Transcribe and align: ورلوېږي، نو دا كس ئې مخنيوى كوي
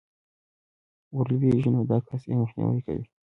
ورلوېږي، 1.15 1.69
نو 1.75 1.81
دا 1.89 1.97
كس 2.07 2.21
ئې 2.29 2.35
مخنيوى 2.41 2.79
كوي 2.85 3.05